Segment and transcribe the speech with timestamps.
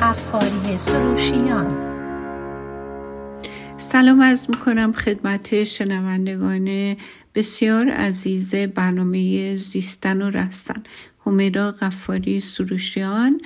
[0.00, 1.92] غفاری سروشیان.
[3.76, 6.96] سلام عرض می‌کنم خدمت شنوندگان
[7.34, 10.82] بسیار عزیز برنامه زیستن و رستن.
[11.26, 13.40] حمیرا غفاری سروشیان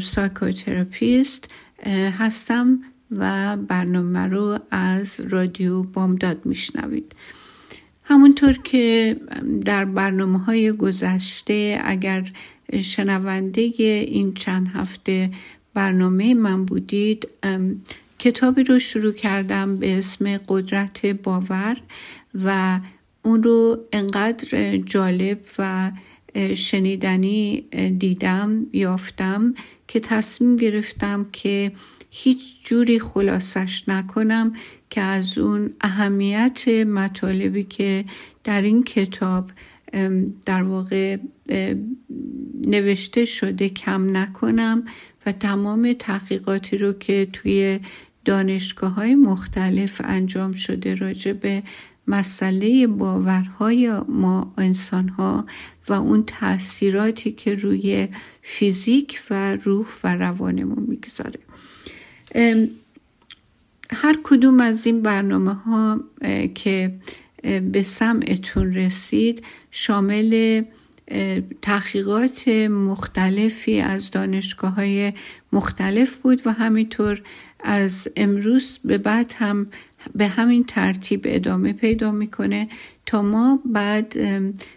[0.00, 1.48] psychotherapist
[2.18, 2.78] هستم
[3.10, 7.14] و برنامه رو از رادیو بامداد میشنوید.
[8.04, 9.16] همونطور که
[9.64, 12.30] در برنامه های گذشته اگر
[12.82, 15.30] شنونده این چند هفته
[15.74, 17.28] برنامه من بودید
[18.18, 21.76] کتابی رو شروع کردم به اسم قدرت باور
[22.34, 22.80] و
[23.22, 25.92] اون رو انقدر جالب و
[26.54, 27.60] شنیدنی
[27.98, 29.54] دیدم یافتم
[29.88, 31.72] که تصمیم گرفتم که
[32.10, 34.52] هیچ جوری خلاصش نکنم
[34.90, 38.04] که از اون اهمیت مطالبی که
[38.44, 39.50] در این کتاب
[40.46, 41.16] در واقع
[42.66, 44.84] نوشته شده کم نکنم.
[45.26, 47.80] و تمام تحقیقاتی رو که توی
[48.24, 51.62] دانشگاه های مختلف انجام شده راجع به
[52.06, 55.46] مسئله باورهای ما انسان ها
[55.88, 58.08] و اون تاثیراتی که روی
[58.42, 61.40] فیزیک و روح و روانمون می‌گذاره.
[63.90, 66.00] هر کدوم از این برنامه ها
[66.54, 66.94] که
[67.72, 70.62] به سمعتون رسید شامل
[71.62, 75.12] تحقیقات مختلفی از دانشگاه های
[75.52, 77.22] مختلف بود و همینطور
[77.60, 79.66] از امروز به بعد هم
[80.14, 82.68] به همین ترتیب ادامه پیدا می‌کنه
[83.06, 84.16] تا ما بعد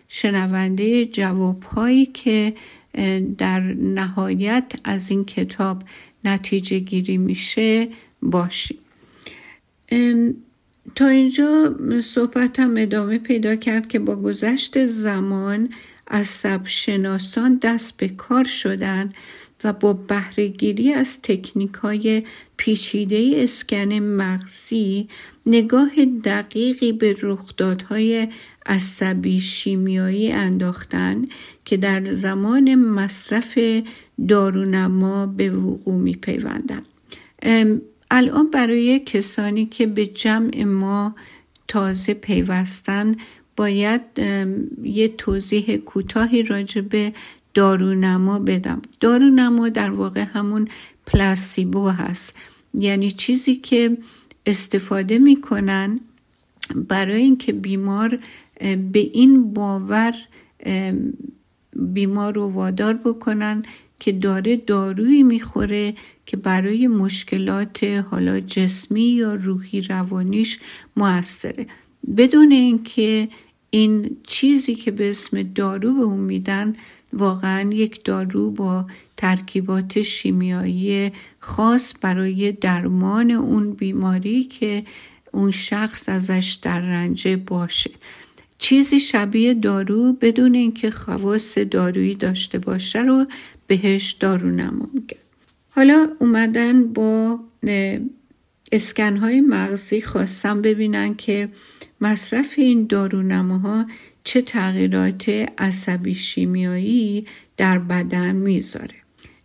[0.07, 2.53] شنونده جواب هایی که
[3.37, 5.83] در نهایت از این کتاب
[6.23, 7.87] نتیجه گیری میشه
[8.21, 8.77] باشیم.
[10.95, 15.69] تا اینجا صحبتم ادامه پیدا کرد که با گذشت زمان
[16.07, 19.13] از شناسان دست به کار شدن
[19.63, 22.23] و با بهرهگیری از تکنیک های
[22.57, 25.07] پیچیده اسکن مغزی
[25.45, 28.27] نگاه دقیقی به رخدادهای
[28.65, 31.25] عصبی شیمیایی انداختن
[31.65, 33.59] که در زمان مصرف
[34.27, 36.83] دارونما به وقوع می پیوندن.
[38.11, 41.15] الان برای کسانی که به جمع ما
[41.67, 43.15] تازه پیوستن
[43.55, 44.01] باید
[44.83, 47.13] یه توضیح کوتاهی راجع به
[47.53, 48.81] دارونما بدم.
[48.99, 50.67] دارونما در واقع همون
[51.05, 52.37] پلاسیبو هست.
[52.73, 53.97] یعنی چیزی که
[54.45, 55.99] استفاده می‌کنن
[56.75, 58.19] برای اینکه بیمار
[58.91, 60.15] به این باور
[61.75, 63.63] بیمار رو وادار بکنن
[63.99, 65.93] که داره دارویی می‌خوره
[66.25, 70.59] که برای مشکلات حالا جسمی یا روحی روانیش
[70.97, 71.67] موثره.
[72.17, 73.27] بدون اینکه
[73.69, 76.75] این چیزی که به اسم دارو به اون میدن
[77.13, 78.85] واقعا یک دارو با
[79.17, 84.83] ترکیبات شیمیایی خاص برای درمان اون بیماری که
[85.31, 87.91] اون شخص ازش در رنجه باشه.
[88.57, 93.25] چیزی شبیه دارو بدون اینکه خواص دارویی داشته باشه رو
[93.67, 94.49] بهش دارو
[94.93, 95.17] میگن
[95.69, 97.39] حالا اومدن با
[98.71, 101.49] اسکنهای مغزی خواستم ببینن که
[102.01, 103.85] مصرف این دارونماها
[104.23, 107.25] چه تغییرات عصبی شیمیایی
[107.57, 108.95] در بدن می‌ذاره.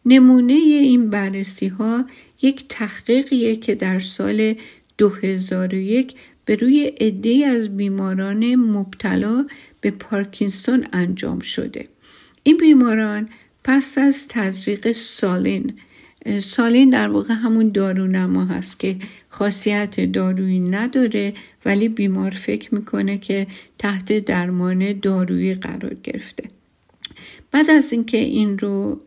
[0.07, 2.05] نمونه این بررسی ها
[2.43, 4.55] یک تحقیقیه که در سال
[4.99, 6.15] 2001
[6.45, 9.47] به روی عده از بیماران مبتلا
[9.81, 11.89] به پارکینسون انجام شده.
[12.43, 13.29] این بیماران
[13.65, 15.73] پس از تزریق سالین
[16.39, 18.97] سالین در واقع همون دارونما هست که
[19.29, 23.47] خاصیت دارویی نداره ولی بیمار فکر می‌کنه که
[23.79, 26.45] تحت درمان دارویی قرار گرفته.
[27.53, 29.01] بعد از اینکه این رو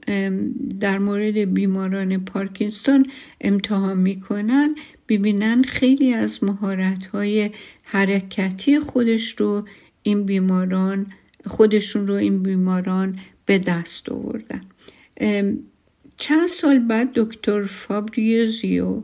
[0.80, 3.06] در مورد بیماران پارکینسون
[3.42, 4.76] امتحان می‌کنن
[5.10, 7.52] ببینن خیلی از مهارت های
[7.84, 9.66] حرکتی خودش رو
[10.04, 11.06] این بیماران
[11.46, 14.62] خودشون رو این بیماران به دست آوردن.
[16.18, 19.02] چند سال بعد دکتر فابریوزیو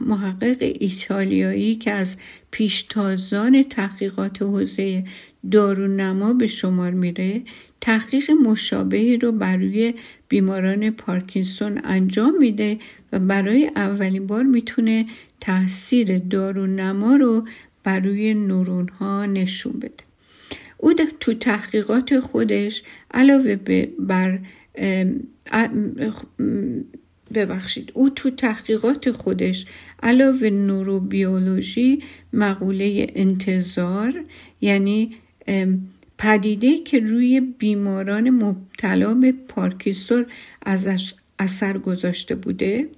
[0.00, 2.16] محقق ایتالیایی که از
[2.50, 5.04] پیشتازان تحقیقات حوزه
[5.50, 7.42] دارونما به شمار میره
[7.80, 9.94] تحقیق مشابهی رو برای
[10.28, 12.78] بیماران پارکینسون انجام میده
[13.12, 15.06] و برای اولین بار می‌تونه
[15.40, 17.46] تاثیر دارونما رو
[17.84, 20.04] برای نورون ها نشون بده.
[20.78, 22.82] او تو تحقیقات خودش
[23.14, 23.56] علاوه
[23.98, 24.38] بر
[27.34, 27.90] ببخشید.
[27.94, 29.66] او تو تحقیقات خودش
[30.02, 32.02] علاوه نوروبیولوژی
[32.32, 34.24] مقوله انتظار
[34.60, 35.16] یعنی
[36.18, 40.26] پدیده که روی بیماران مبتلا به پارکینسون
[40.62, 42.88] ازش اثر گذاشته بوده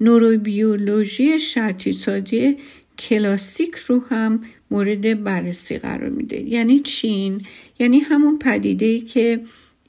[0.00, 2.56] نوروبیولوژی شرطی سازی
[2.98, 4.40] کلاسیک رو هم
[4.70, 6.40] مورد بررسی قرار میده.
[6.40, 7.40] یعنی چین؟
[7.78, 9.40] یعنی همون پدیده که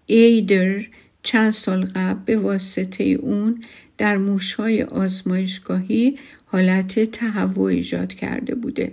[0.06, 0.86] ایدر
[1.24, 3.64] چند سال قبل به واسطه اون
[3.98, 8.92] در موشهای آزمایشگاهی حالت تهوع ایجاد کرده بوده.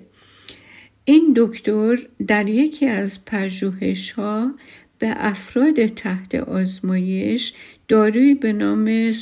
[1.05, 4.55] این دکتر در یکی از پژوهش ها
[4.99, 7.53] به افراد تحت آزمایش
[7.89, 9.13] دارویی به نام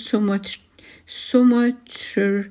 [1.06, 2.48] سوماتریپ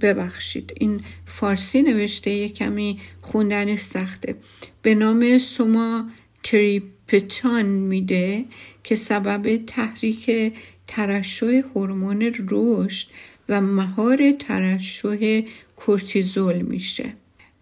[0.00, 0.72] ببخشید.
[0.76, 4.34] این فارسی نوشته یه کمی خوندن سخته.
[4.82, 6.10] به نام سوما
[6.42, 8.44] تریپتان میده
[8.84, 10.52] که سبب تحریک
[10.86, 13.08] ترشح هورمون رشد
[13.48, 15.40] و مهار ترشح
[15.76, 17.12] کورتیزول میشه.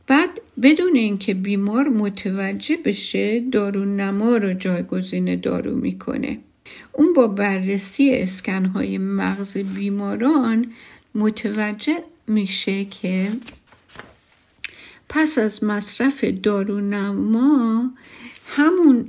[0.07, 6.39] بعد بدون اینکه بیمار متوجه بشه دارو نما رو جایگزین دارو می‌کنه.
[6.93, 10.73] اون با بررسی اسکنهای مغز بیماران
[11.15, 13.29] متوجه میشه که
[15.09, 17.91] پس از مصرف دارونما
[18.51, 19.09] همون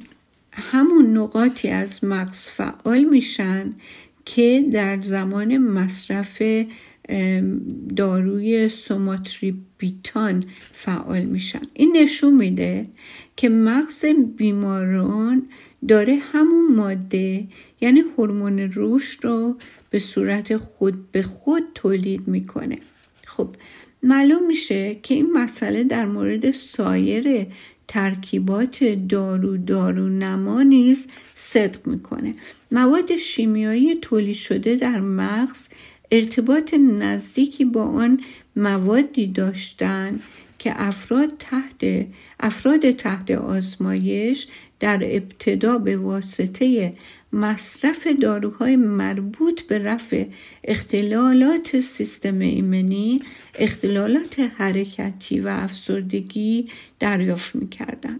[0.51, 3.73] همون نقاطی از مغز فعال میشن
[4.25, 6.41] که در زمان مصرف
[7.95, 11.61] داروی سوماتریبیتان فعال میشن.
[11.73, 12.85] این نشون میده
[13.35, 14.05] که مغز
[14.37, 15.47] بیماران
[15.87, 17.47] داره همون ماده
[17.81, 19.57] یعنی هورمون رشد رو
[19.89, 22.77] به صورت خود به خود تولید می‌کنه.
[23.25, 23.55] خب
[24.03, 27.47] معلوم میشه که این مسئله در مورد سایر
[27.89, 32.33] ترکیبات دارو دارو نما نیز صدق می‌کنه.
[32.71, 35.69] مواد شیمیایی تولید شده در مغز
[36.11, 38.21] ارتباط نزدیکی با آن
[38.55, 40.23] موادی داشتند
[40.59, 42.05] که افراد تحت
[42.39, 44.47] افراد تحت آزمایش
[44.79, 46.93] در ابتدا به واسطه
[47.33, 50.25] مصرف داروهای مربوط به رفع
[50.63, 53.19] اختلالات سیستم ایمنی
[53.55, 56.67] اختلالات حرکتی و افسردگی
[56.99, 58.19] دریافت می‌کردن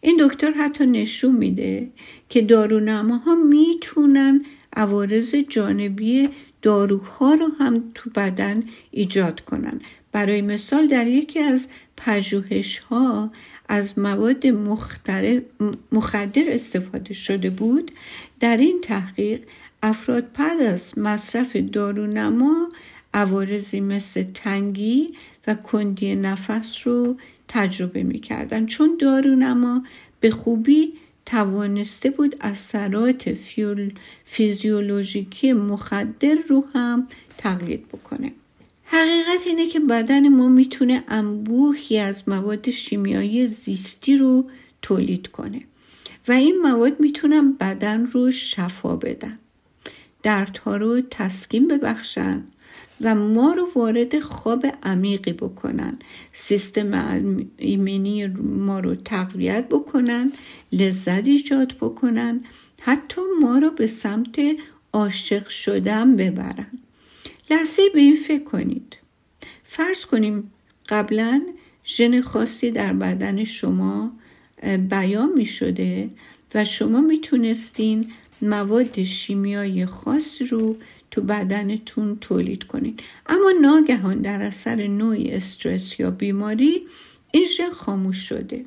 [0.00, 1.88] این دکتر حتی نشون میده
[2.28, 4.44] که دارونماها می‌تونن
[4.76, 6.28] عوارض جانبی
[6.62, 9.80] داروها رو هم تو بدن ایجاد کنن.
[10.12, 13.32] برای مثال در یکی از پژوهش ها
[13.68, 14.46] از مواد
[15.92, 17.90] مخدر استفاده شده بود
[18.40, 19.40] در این تحقیق
[19.82, 22.68] افراد پد از مصرف دارونما
[23.14, 25.14] عوارضی مثل تنگی
[25.46, 27.16] و کندی نفس رو
[27.48, 28.66] تجربه می‌کردن.
[28.66, 29.84] چون دارونما
[30.20, 30.92] به خوبی
[31.26, 33.36] توانسته بود اثرات
[34.24, 37.08] فیزیولوژیکی مخدر رو هم
[37.38, 38.32] تقلید بکنه.
[38.84, 44.50] حقیقت اینه که بدن ما می‌تونه انبوهی از مواد شیمیایی زیستی رو
[44.82, 45.60] تولید کنه.
[46.30, 49.38] و این مواد می‌تونن بدن رو شفا بدن.
[50.22, 52.44] دردها رو تسکین ببخشن
[53.00, 55.98] و ما رو وارد خواب عمیقی بکنن.
[56.32, 60.32] سیستم ایمنی ما رو تقویت بکنن
[60.72, 62.40] لذت ایجاد بکنن
[62.80, 64.40] حتی ما رو به سمت
[64.92, 66.66] عاشق شدن ببرن.
[67.50, 68.96] لحظه به این فکر کنید.
[69.64, 70.52] فرض کنیم
[70.88, 71.42] قبلا
[71.84, 74.12] ژن خاصی در بدن شما
[74.90, 76.10] بیان می شده
[76.54, 78.12] و شما می‌تونستین
[78.42, 80.76] مواد شیمیایی خاص رو
[81.10, 83.00] تو بدنتون تولید کنید.
[83.26, 86.86] اما ناگهان در اثر نوعی استرس یا بیماری
[87.30, 88.64] این ژن خاموش شده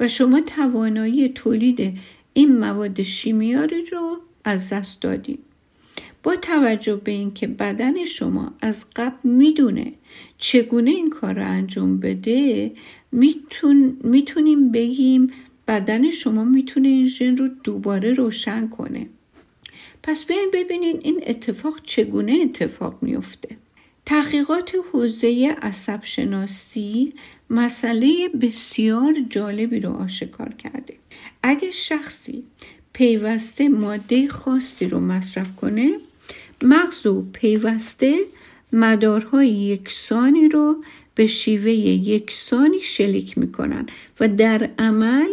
[0.00, 1.98] و شما توانایی تولید
[2.32, 5.38] این مواد شیمیایی رو از دست دادید
[6.22, 9.92] با توجه به اینکه بدن شما از قبل می‌دونه
[10.38, 12.72] چگونه این کار رو انجام بده
[13.12, 15.30] میتون می‌تونیم بگیم
[15.68, 19.06] بدن شما می‌تونه این ژن رو دوباره روشن کنه.
[20.02, 23.56] پس بیاین ببینین این اتفاق چگونه اتفاق میفته.
[24.06, 27.12] تحقیقات حوزه عصب شناسی
[27.50, 30.94] مسئله بسیار جالبی رو آشکار کرده.
[31.42, 32.44] اگه شخصی
[32.92, 35.98] پیوسته ماده خاصی رو مصرف کنه
[36.62, 38.18] مغز و پیوسته
[38.72, 43.86] مدارهای یکسانی رو به شیوه یکسانی شلیک می‌کنن
[44.20, 45.30] و در عمل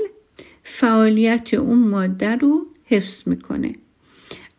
[0.63, 3.75] فعالیت اون ماده رو حفظ می‌کنه.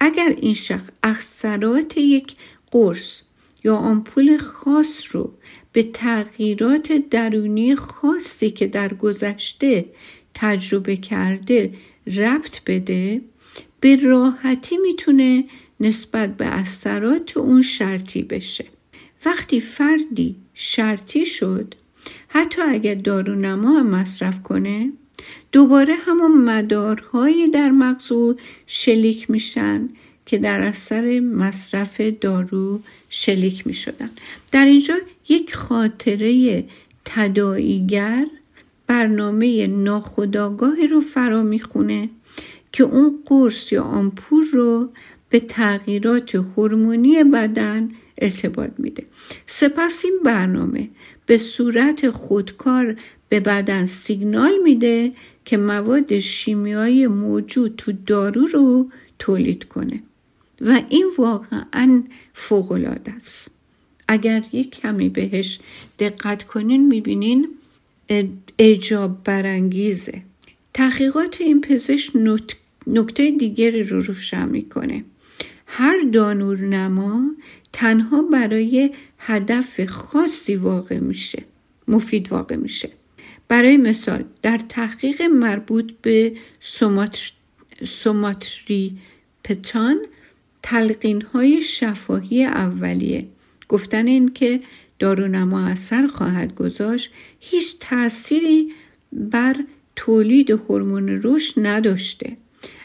[0.01, 2.35] اگر این شخص اثرات یک
[2.71, 3.21] قرص
[3.65, 5.33] یا آمپول خاص رو
[5.73, 9.85] به تغییرات درونی خاصی که در گذشته
[10.35, 11.75] تجربه کرده
[12.07, 13.21] ربط بده
[13.81, 15.45] به راحتی می‌تونه
[15.81, 18.65] نسبت به اثرات اون شرطی بشه.
[19.25, 21.75] وقتی فردی شرطی شد
[22.29, 24.93] حتی اگر دارونما هم مصرف کنه
[25.53, 28.13] دوباره همون مدارهایی در مغز
[28.67, 29.89] شلیک میشن
[30.27, 34.11] که در اثر مصرف دارو شلیک می شدن.
[34.53, 34.95] در اینجا
[35.29, 36.65] یک خاطره
[37.05, 38.27] تداییگر
[38.87, 42.09] برنامه ناخداگاهی رو فرا می‌خونه
[42.73, 44.89] که اون قرص یا آمپور رو
[45.29, 49.05] به تغییرات هورمونی بدن ارتباط میده.
[49.47, 50.89] سپس این برنامه
[51.27, 52.97] به صورت خودکار
[53.29, 55.13] به بدن سیگنال میده
[55.45, 60.03] که مواد شیمیایی موجود تو دارو رو تولید کنه.
[60.61, 63.51] و این واقعا فوقالعاده است.
[64.09, 65.61] اگر یک کمی بهش
[65.99, 67.49] دقت کنین می‌بینین
[68.59, 70.23] اجاب برانگیزه.
[70.75, 72.13] تحقیقات این پزشک
[72.87, 75.05] نکته دیگری رو روشن می‌کنه.
[75.67, 77.31] هر دانور نما
[77.73, 81.45] تنها برای هدف خاصی واقع میشه
[81.89, 82.91] مفید واقع میشه.
[83.49, 86.33] برای مثال در تحقیق مربوط به
[87.85, 88.99] سوماتری
[89.45, 89.99] پتان
[90.63, 93.27] تلقین های شفاهی اولیه.
[93.69, 94.61] گفتن این که
[94.99, 97.11] دارونما اثر خواهد گذاشت
[97.41, 98.73] هیچ تأثیری
[99.13, 99.57] بر
[99.97, 102.37] تولید هورمون رشد نداشته.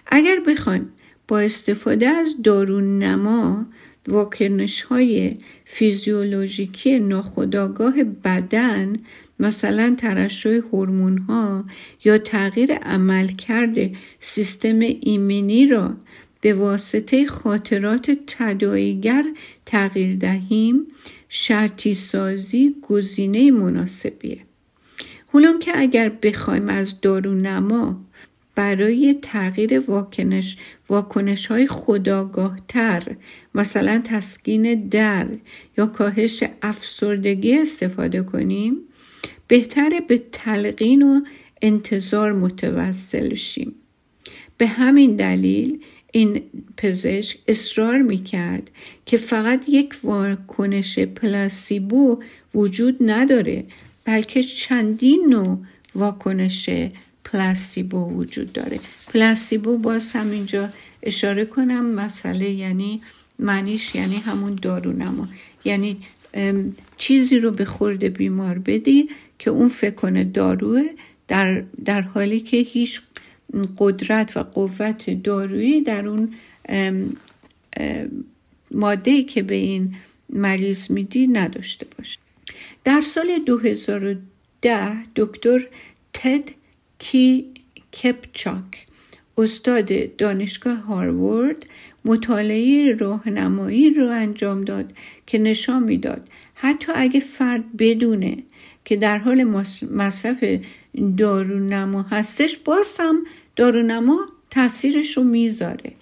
[0.07, 0.89] اگر بخوایم
[1.27, 3.65] با استفاده از دارونما
[4.07, 8.93] واکنش های فیزیولوژیکی ناخودآگاه بدن
[9.39, 11.65] مثلا ترشح هورمون ها
[12.03, 13.77] یا تغییر عملکرد
[14.19, 15.93] سیستم ایمنی را
[16.41, 19.24] به واسطه خاطرات تداییگر
[19.65, 20.88] تغییر دهیم
[21.29, 24.39] شرطی سازی گزینه مناسبیه.
[25.33, 28.01] حالا که اگر بخوایم از دارونما
[28.55, 30.57] برای تغییر واکنش
[30.89, 33.15] واکنش های خداگاه تر
[33.55, 35.27] مثلا تسکین در
[35.77, 38.77] یا کاهش افسردگی استفاده کنیم
[39.48, 41.22] بهتره به تلقین و
[41.62, 43.75] انتظار متوسل شیم.
[44.57, 45.79] به همین دلیل
[46.12, 46.41] این
[46.77, 48.72] پزشک اصرار می کرد
[49.05, 52.24] که فقط یک واکنش پلاسیبو
[52.55, 53.63] وجود نداره
[54.05, 55.57] بلکه چندین نوع
[55.95, 56.69] واکنش
[57.33, 58.79] پلاسیبو وجود داره.
[59.13, 60.69] پلاسیبو باز هم اینجا
[61.03, 63.01] اشاره کنم مسئله یعنی
[63.39, 65.27] معنیش یعنی همون دارونما
[65.65, 65.97] یعنی
[66.97, 69.09] چیزی رو به خورد بیمار بدی
[69.39, 70.81] که اون فکر کنه داروه
[71.27, 73.01] در, در حالی که هیچ
[73.77, 76.33] قدرت و قوت دارویی در اون
[78.71, 79.95] ماده که به این
[80.29, 82.19] مریض میدی نداشته باشه.
[82.83, 85.67] در سال 2010 دکتر
[86.13, 86.62] تد
[87.03, 87.45] کی
[88.03, 88.88] کپچاک
[89.38, 91.65] استاد دانشگاه هاروارد
[92.05, 94.93] مطالعه راهنمایی رو انجام داد
[95.27, 96.27] که نشان می‌داد.
[96.55, 98.38] حتی اگه فرد بدونه
[98.86, 99.43] که در حال
[99.91, 100.43] مصرف
[101.17, 105.93] دارونما هستش باز هم دارونما تاثیرش رو می‌ذاره.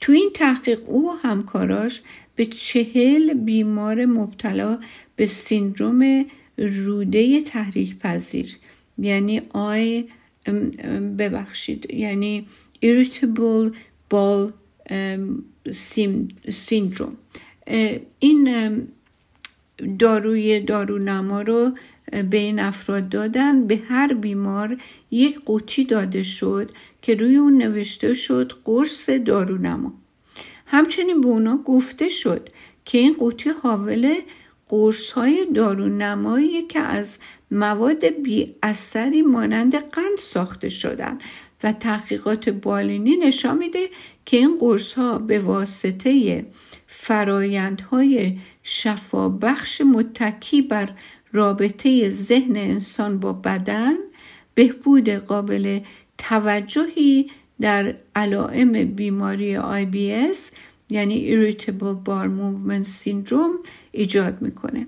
[0.00, 2.00] تو این تحقیق او و همکاراش
[2.36, 4.78] به چهل بیمار مبتلا
[5.16, 6.24] به سیندروم
[6.58, 8.56] روده تحریک پذیر
[8.98, 10.04] یعنی آی
[11.18, 11.90] ببخشید.
[11.90, 12.46] یعنی
[12.84, 13.72] irritable
[14.10, 14.52] ball
[16.50, 17.16] syndrome
[18.18, 18.82] این
[19.98, 21.70] داروی دارونما رو
[22.30, 23.66] به این افراد دادن.
[23.66, 24.80] به هر بیمار
[25.10, 26.70] یک قوطی داده شد
[27.02, 29.94] که روی اون نوشته شد قرص دارونما.
[30.66, 32.48] همچنین به اونا گفته شد
[32.84, 34.14] که این قوطی حاول
[34.72, 37.18] قرص های دارونمایی که از
[37.50, 41.18] مواد بی اثری مانند قند ساخته شدن
[41.62, 43.88] و تحقیقات بالینی نشان میده
[44.26, 46.44] که این قرص ها به واسطه
[46.86, 50.88] فرایندهای شفابخش متکی بر
[51.32, 53.94] رابطه ذهن انسان با بدن
[54.54, 55.80] بهبود قابل
[56.18, 60.38] توجهی در علائم بیماری IBS
[60.92, 64.86] یعنی Irritable Bar Movement Syndrome ایجاد می‌کنه.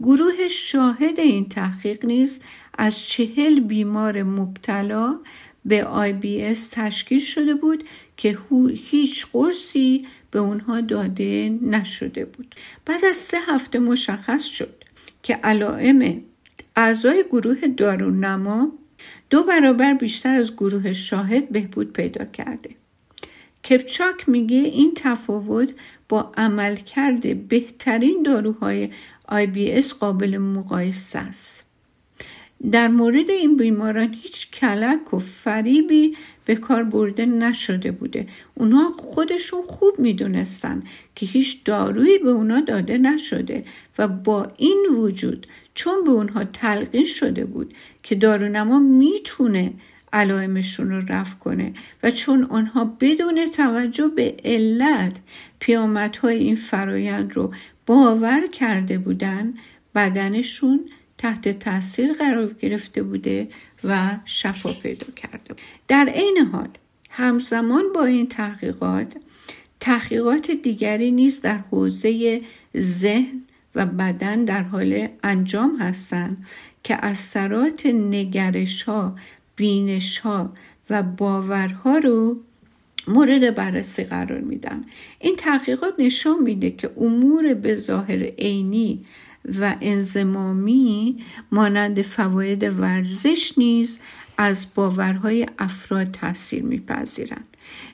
[0.00, 2.40] گروه شاهد این تحقیق نیز
[2.78, 5.18] از چهل بیمار مبتلا
[5.64, 7.84] به IBS تشکیل شده بود
[8.16, 8.38] که
[8.74, 12.54] هیچ قرصی به اونها داده نشده بود.
[12.84, 14.84] بعد از سه هفته مشخص شد
[15.22, 16.22] که علائم
[16.76, 18.72] اعضای گروه دارونما
[19.30, 22.70] دو برابر بیشتر از گروه شاهد بهبود پیدا کرده.
[23.70, 25.72] کپچاک میگه این تفاوت
[26.08, 28.88] با عملکرد بهترین داروهای
[29.28, 31.66] IBS قابل مقایسه است.
[32.70, 38.26] در مورد این بیماران هیچ کلک و فریبی به کار برده نشده بوده.
[38.54, 40.82] اونها خودشون خوب می‌دونستن
[41.14, 43.64] که هیچ دارویی به اونها داده نشده
[43.98, 49.72] و با این وجود چون به اونها تلقین شده بود که دارونما می‌تونه
[50.12, 51.72] علائمشون رو رفع کنه.
[52.02, 55.20] و چون آنها بدون توجه به علت
[55.60, 57.54] پیامدهای این فرایند رو
[57.86, 59.54] باور کرده بودن
[59.94, 60.80] بدنشون
[61.18, 63.48] تحت تاثیر قرار گرفته بوده
[63.84, 65.54] و شفا پیدا کرده
[65.88, 66.68] در عین حال
[67.10, 69.12] همزمان با این تحقیقات
[69.80, 72.40] تحقیقات دیگری نیز در حوزه
[72.76, 73.42] ذهن
[73.74, 76.46] و بدن در حال انجام هستند
[76.82, 79.16] که اثرات نگرش ها
[79.56, 80.52] بینش ها
[80.90, 82.40] و باورها رو
[83.08, 84.84] مورد بررسی قرار میدن.
[85.20, 89.04] این تحقیقات نشان میده که امور به ظاهر عینی
[89.60, 91.16] و انزمامی
[91.52, 93.98] مانند فواید ورزش نیز
[94.38, 97.46] از باورهای افراد تاثیر میپذیرند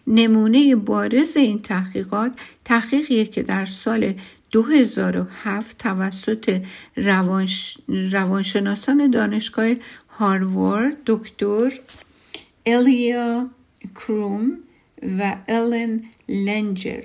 [0.07, 2.33] نمونه بارز این تحقیقات
[2.65, 4.15] تحقیقیه که در سال
[4.51, 6.63] 2007 توسط
[6.97, 7.79] روانش...
[7.89, 9.75] روانشناسان دانشگاه
[10.19, 11.73] هاروارد دکتر
[12.67, 13.51] الیا
[13.95, 14.59] کروم
[15.19, 17.05] و الن لنجر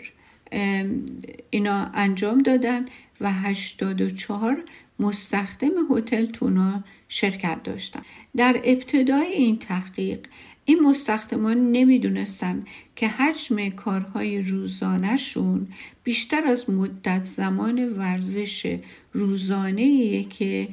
[1.50, 2.86] اینا انجام دادن
[3.22, 4.64] و 84
[5.00, 8.02] مستخدم هتل تونا شرکت داشتن
[8.36, 10.20] در ابتدای این تحقیق
[10.66, 15.68] این مستخدمان نمی‌دونستن که حجم کارهای روزانهشون
[16.04, 18.80] بیشتر از مدت زمان ورزش
[19.14, 20.68] روزانه که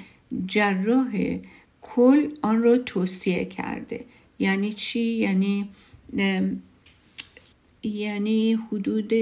[0.46, 1.38] جراح
[1.84, 4.04] کل آن را توصیه کرده
[4.38, 5.68] یعنی چی؟ یعنی
[7.82, 9.12] یعنی حدود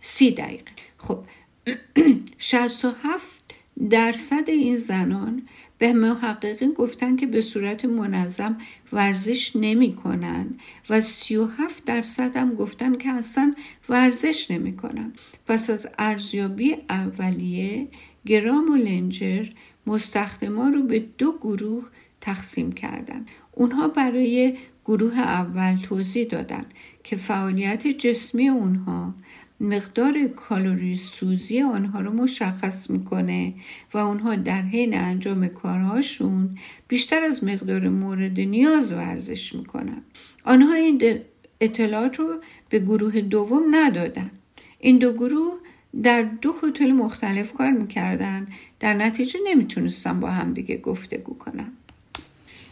[0.00, 1.24] سی دقیقه خب
[2.38, 3.44] 67
[3.90, 5.42] درصد این زنان
[5.78, 8.56] به محققین گفتن که به صورت منظم
[8.92, 10.46] ورزش نمی کنن
[10.90, 13.54] و 37 درصد هم گفتن که اصلا
[13.88, 15.12] ورزش نمی کنن.
[15.46, 17.88] پس از ارزیابی اولیه
[18.26, 19.46] گرام و لنجر
[19.86, 21.84] مستخدما رو به دو گروه
[22.20, 23.26] تقسیم کردن.
[23.52, 26.66] اونها برای گروه اول توضیح دادن
[27.04, 29.14] که فعالیت جسمی اونها
[29.60, 33.54] مقدار کالری سوزی آنها رو مشخص می‌کنه
[33.94, 40.02] و اونها در حین انجام کارهاشون بیشتر از مقدار مورد نیاز ورزش می‌کنن.
[40.44, 41.20] آنها این
[41.60, 44.30] اطلاعات رو به گروه دوم ندادن.
[44.78, 45.58] این دو گروه
[46.02, 48.46] در دو هتل مختلف کار می‌کردن.
[48.80, 51.72] در نتیجه نمی‌تونستن با همدیگه گفتگو کنن.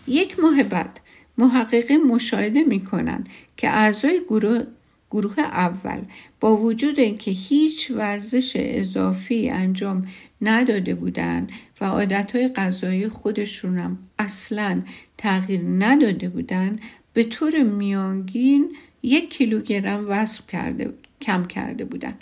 [0.06, 1.00] یک ماه بعد
[1.38, 3.24] محققین مشاهده می‌کنن
[3.56, 4.64] که اعضای گروه
[5.10, 6.00] گروه اول
[6.40, 10.06] با وجود اینکه هیچ ورزش اضافی انجام
[10.42, 14.82] نداده بودند و عادتهای غذایی خودشون هم اصلا
[15.18, 16.80] تغییر نداده بودند
[17.12, 22.20] به طور میانگین یک کیلوگرم وزن کرده کم کرده بودند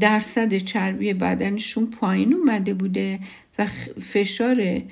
[0.00, 3.18] درصد چربی بدنشون پایین اومده بوده
[3.58, 3.66] و
[4.00, 4.82] فشار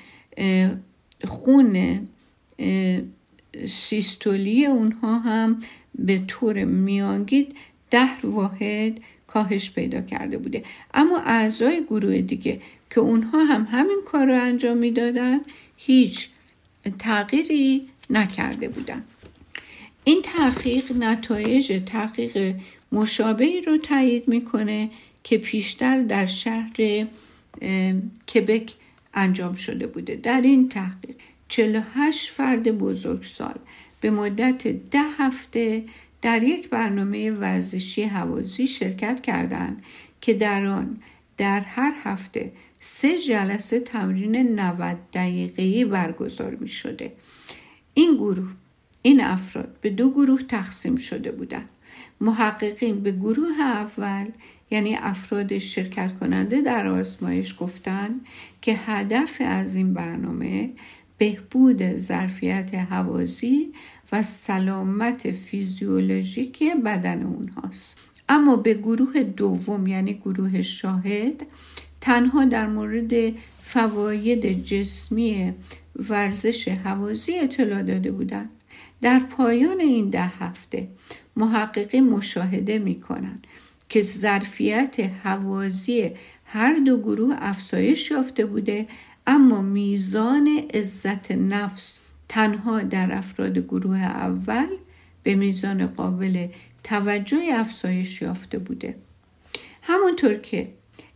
[1.25, 2.07] خون
[3.69, 5.61] سیستولی اونها هم
[5.95, 7.57] به طور میانگید
[7.91, 10.63] ده واحد کاهش پیدا کرده بوده.
[10.95, 15.41] اما اعضای گروه دیگه که اونها هم همین کار رو انجام می‌دادن
[15.77, 16.29] هیچ
[16.99, 19.03] تغییری نکرده بودن.
[20.05, 22.55] این تحقیق نتایج تحقیق
[22.95, 24.91] مشابهی رو تایید می‌کنه
[25.25, 26.71] که پیشتر در شهر
[28.35, 28.75] کبک
[29.15, 31.17] انجام شده بوده در این تحقیق
[31.49, 33.55] 48 فرد بزرگسال
[34.01, 35.85] به مدت ده هفته
[36.23, 39.83] در یک برنامه ورزشی حوازی شرکت کردند
[40.21, 40.99] که در آن
[41.37, 47.13] در هر هفته سه جلسه تمرین 90 دقیقه‌ای برگزار می شده.
[47.95, 48.49] این گروه
[49.03, 51.71] این افراد به دو گروه تقسیم شده بودند.
[52.25, 54.27] محققین به گروه اول
[54.71, 58.27] یعنی افراد شرکت کننده در آزمایش گفتند
[58.63, 60.71] که هدف از این برنامه
[61.19, 63.73] بهبود ظرفیت حوازی
[64.13, 67.99] و سلامت فیزیولوژیکی بدن اونهاست.
[68.29, 71.47] اما به گروه دوم یعنی گروه شاهد
[72.01, 75.53] تنها در مورد فواید جسمی
[76.11, 78.51] ورزش حوازی اطلاع داده بودند
[79.03, 80.89] در پایان این ده هفته
[81.37, 83.47] محققین مشاهده می کنند
[83.89, 86.11] که ظرفیت حوازی
[86.45, 88.87] هر دو گروه افزایش یافته بوده
[89.27, 94.67] اما میزان عزت نفس تنها در افراد گروه اول
[95.23, 96.49] به میزان قابل
[96.85, 98.95] توجه افزایش یافته بوده.
[99.83, 100.69] همونطور که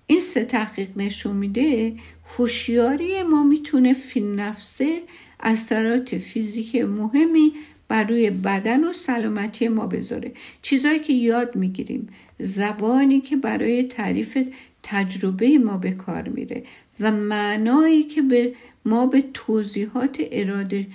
[0.07, 1.97] این سه تحقیق نشون میده
[2.37, 5.03] هوشیاری ما می‌تونه فی نفسه
[5.41, 7.53] اثرات فیزیکی مهمی
[7.89, 10.33] بر روی بدن و سلامتی ما بذاره.
[10.63, 12.09] چیزایی که یاد می‌گیریم.
[12.39, 14.39] زبانی که برای تعریف
[14.83, 16.63] تجربه ما به کار میره
[17.01, 20.87] و معنایی که به ما به توضیحات اراده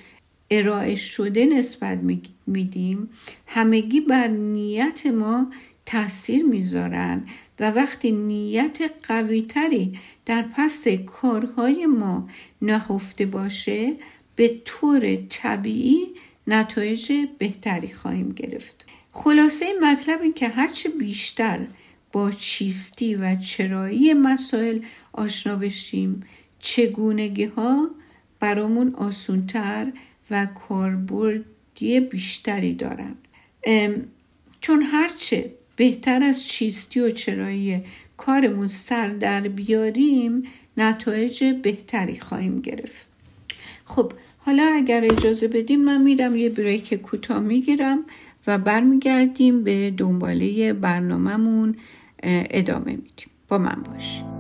[0.51, 1.99] ارائه شده نسبت
[2.47, 3.10] میدیم
[3.47, 5.51] همگی بر نیت ما
[5.86, 7.23] تاثیر می‌ذارن
[7.60, 12.29] و وقتی نیت قویتری در پس کارهای ما
[12.62, 13.93] نهفته باشه
[14.36, 16.08] به طور طبیعی
[16.47, 18.86] نتایج بهتری خواهیم گرفت.
[19.12, 21.67] خلاصه مطلب این که هرچه بیشتر
[22.12, 24.79] با چیستی و چرایی مسائل
[25.13, 26.23] آشنا بشیم
[26.60, 27.89] چگونگی ها
[28.39, 29.91] برامون آسونتر
[30.32, 33.15] و کاربردی بیشتری دارن.
[34.62, 37.84] چون هرچه بهتر از چیستی و چرایی
[38.17, 40.43] کارمون سر در بیاریم
[40.77, 43.06] نتایج بهتری خواهیم گرفت.
[43.86, 44.13] خب
[44.45, 47.99] حالا اگر اجازه بدیم من میرم یه بریک کوتاه می‌گیرم
[48.47, 51.75] و برمیگردیم به دنباله برنامهمون
[52.23, 53.27] ادامه میدیم.
[53.47, 54.33] با من باشیم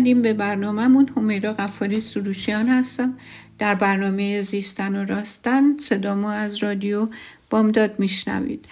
[0.00, 1.08] برمیگردیم به برنامهمون.
[1.16, 3.14] همیرا غفاری سروشیان هستم.
[3.58, 7.08] در برنامه زیستن و راستن صدامو از رادیو
[7.50, 8.66] بامداد میشنوید.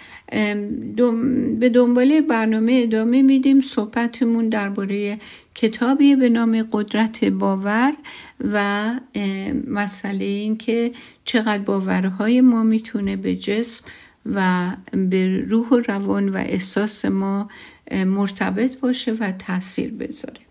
[1.59, 3.61] به دنبال برنامه ادامه میدیم.
[3.61, 5.19] صحبتمون درباره
[5.55, 7.93] کتابی به نام قدرت باور
[8.53, 8.93] و
[9.67, 10.91] مسئله این که
[11.25, 13.85] چقدر باورهای ما می‌تونه به جسم
[14.25, 17.49] و به روح و روان و احساس ما
[17.91, 20.48] مرتبط باشه و تاثیر بذاره.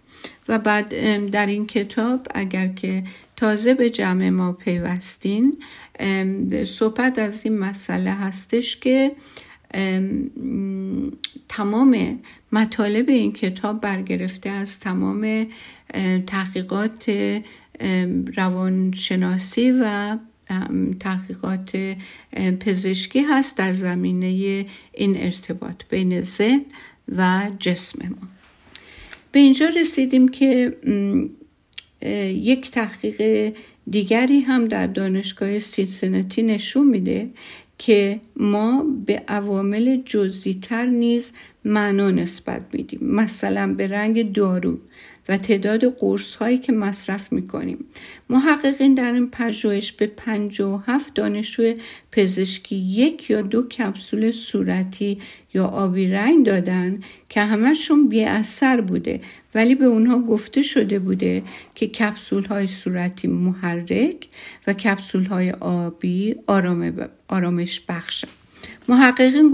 [0.48, 0.88] و بعد
[1.30, 3.04] در این کتاب اگر که
[3.36, 5.62] تازه به جمع ما پیوستین
[6.66, 9.12] صحبت از این مسئله هستش که
[11.48, 12.18] تمام
[12.52, 15.46] مطالب این کتاب برگرفته از تمام
[16.26, 17.10] تحقیقات
[18.36, 20.16] روانشناسی و
[21.00, 21.96] تحقیقات
[22.60, 26.64] پزشکی هست در زمینه این ارتباط بین ذهن
[27.16, 28.37] و جسم ما
[29.32, 30.76] به اینجا رسیدیم که
[32.32, 33.52] یک تحقیق
[33.90, 37.30] دیگری هم در دانشگاه سیسنتی نشون میده
[37.78, 41.32] که ما به عوامل جزیتر نیز
[41.64, 43.00] معنا نسبت میدیم.
[43.02, 44.78] مثلا به رنگ دارو.
[45.28, 47.84] و تعداد قرص هایی که مصرف می‌کنیم.
[48.30, 51.74] محققین در این پژوهش به 57 دانشجو
[52.12, 55.18] پزشکی یک یا دو کپسول صورتی
[55.54, 59.20] یا آبی رنگ دادن که همشون بی اثر بوده
[59.54, 61.42] ولی به اونها گفته شده بوده
[61.74, 64.28] که کپسول های صورتی محرک
[64.66, 66.36] و کپسول های آبی
[67.28, 68.28] آرامش بخشن.
[68.88, 69.50] محققین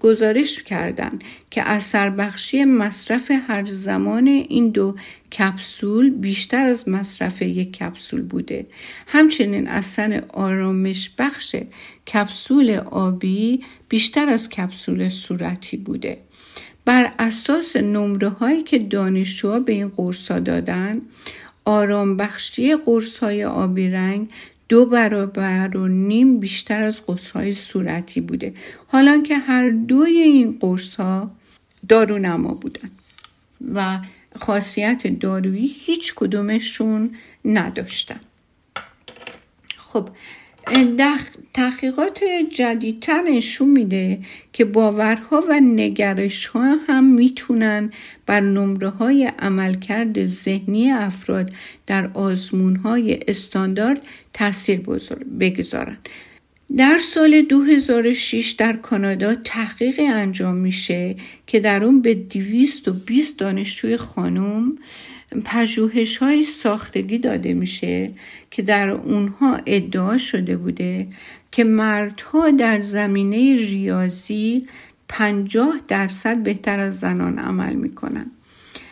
[0.00, 4.96] گزارش کردند که اثر بخشی مصرف هر زمان این دو
[5.38, 8.66] کپسول بیشتر از مصرف یک کپسول بوده.
[9.06, 11.56] همچنین اثر آرامش بخش
[12.14, 16.18] کپسول آبی بیشتر از کپسول صورتی بوده.
[16.84, 21.02] بر اساس نمره هایی که دانشجوها به این قرص دادن
[21.64, 24.28] آرام بخشی قرص های آبی رنگ
[24.68, 27.02] دو برابر و نیم بیشتر از
[27.34, 28.54] های صورتی بوده.
[28.86, 31.30] حالا که هر دوی این قرص ها
[31.88, 32.88] دارونما بودن
[33.74, 33.98] و
[34.38, 37.10] خاصیت دارویی هیچ کدومشون
[37.44, 38.20] نداشتن.
[39.76, 40.08] خب
[41.54, 42.20] تحقیقات
[42.54, 44.18] جدیدتر نشون میده
[44.52, 47.90] که باورها و نگرش ها هم می‌تونن
[48.26, 51.52] بر نمره های عملکرد ذهنی افراد
[51.86, 54.02] در آزمون های استاندارد
[54.34, 54.80] تاثیر
[55.40, 55.96] بگذارن.
[56.76, 61.16] در سال 2006 در کانادا تحقیقی انجام میشه
[61.46, 64.72] که در اون به 220 دانشجوی خانم
[65.44, 68.10] پژوهش های ساختگی داده میشه
[68.50, 71.06] که در اونها ادعا شده بوده
[71.52, 74.66] که مردها در زمینه ریاضی
[75.08, 78.30] پنجاه درصد بهتر از زنان عمل می‌کنن.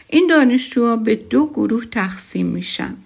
[0.09, 2.97] این دانشجوها به دو گروه تقسیم میشن.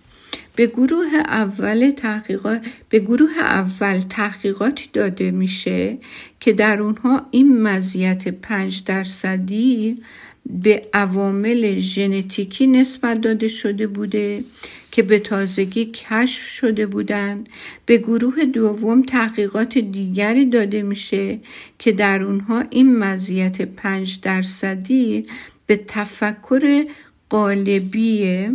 [0.57, 5.99] به گروه اول تحقیقات به گروه اول تحقیقاتی داده میشه
[6.41, 9.99] که در اونها این مزیت پنج درصدی
[10.47, 14.45] به عوامل ژنتیکی نسبت داده شده بوده
[14.91, 17.49] که به تازگی کشف شده بودند
[17.87, 21.39] به گروه دوم تحقیقات دیگری داده میشه
[21.79, 25.27] که در اونها این مزیت پنج درصدی
[25.67, 26.85] به تفکر
[27.29, 28.49] قالبی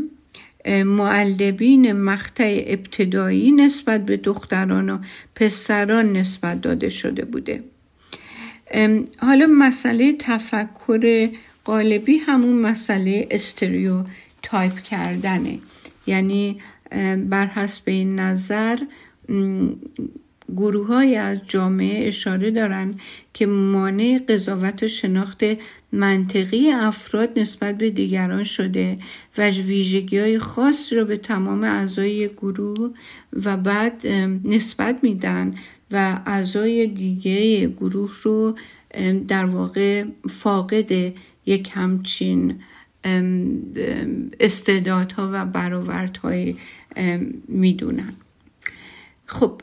[0.68, 4.98] معلبین مقطع ابتدایی نسبت به دختران و
[5.36, 7.64] پسران نسبت داده شده بوده.
[9.18, 11.30] حالا مسئله تفکر
[11.64, 14.04] قالبی همون مسئله استریو
[14.42, 15.60] تایپ کردنه.
[16.08, 16.62] یعنی
[17.30, 18.78] بر حسب این نظر
[20.56, 22.96] گروه های از جامعه اشاره دارن
[23.34, 25.44] که مانع قضاوت و شناخت
[25.92, 28.98] منطقی افراد نسبت به دیگران شده
[29.38, 32.94] و ویژگی های خاص را به تمام اعضای گروه
[33.46, 34.08] و بعد
[34.46, 35.56] نسبت میدن
[35.92, 38.56] و اعضای دیگه گروه رو
[39.28, 41.14] در واقع فاقد
[41.46, 42.60] یک همچین
[44.40, 46.56] استعدادها و برآوردهای
[47.48, 48.14] می‌دونن.
[49.26, 49.62] خب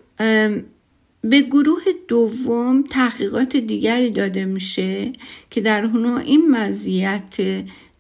[1.20, 5.12] به گروه دوم تحقیقات دیگری داده میشه
[5.50, 7.37] که در اونها این مزیت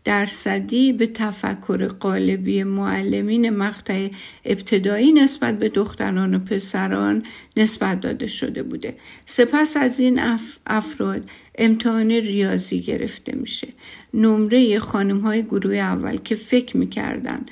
[0.04, 4.08] درصدی به تفکر قالبی معلمین مقطع
[4.44, 7.22] ابتدایی نسبت به دختران و پسران
[7.56, 8.96] نسبت داده شده بوده.
[9.26, 10.20] سپس از این
[10.66, 13.68] افراد امتحان ریاضی گرفته میشه.
[14.14, 17.46] نمره خانم های گروه اول که فکر می‌کردن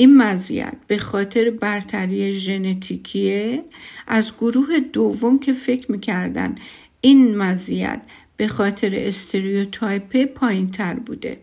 [0.00, 3.64] این مزیت به خاطر برتری ژنتیکیه
[4.06, 6.54] از گروه دوم که فکر می‌کردن
[7.00, 8.02] این مزیت
[8.36, 11.40] به خاطر استریوتایپ پایین تر بوده.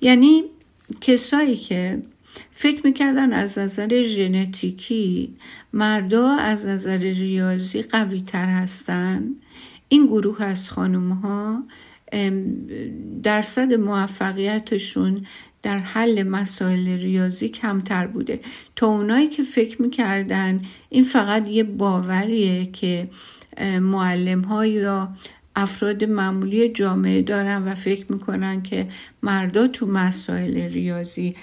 [0.00, 0.44] یعنی
[1.00, 2.02] کسایی که
[2.50, 5.34] فکر می‌کردن از نظر ژنتیکی
[5.72, 9.24] مردا از نظر ریاضی قوی تر هستن
[9.88, 11.64] این گروه از خانم ها
[13.22, 15.26] درصد موفقیتشون
[15.64, 18.40] در حل مسائل ریاضی کمتر بوده.
[18.76, 23.08] تا اونایی که فکر می‌کردن این فقط یه باوریه که
[23.80, 25.14] معلم ها یا
[25.56, 28.86] افراد معمولی جامعه دارن و فکر می‌کنن که
[29.22, 31.34] مردا تو مسائل ریاضی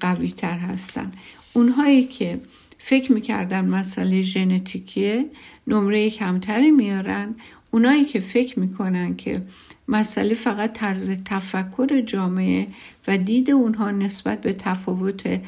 [0.00, 1.10] قوی تر هستن.
[1.52, 2.40] اونهایی که
[2.78, 5.24] فکر می‌کردن مسئله ژنتیکیه
[5.66, 7.34] نمره کمتری میارن.
[7.70, 9.42] اونایی که فکر می‌کنن که
[9.90, 12.66] مسئله فقط طرز تفکر جامعه
[13.08, 15.40] و دید اونها نسبت به تفاوت